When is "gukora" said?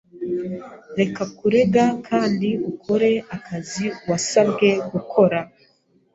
4.91-5.39